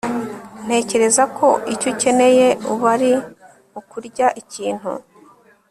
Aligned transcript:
Ntekereza 0.65 1.23
ko 1.37 1.47
icyo 1.73 1.87
ukeneye 1.93 2.47
ubu 2.71 2.85
ari 2.93 3.11
ukurya 3.79 4.27
ikintu 4.41 4.91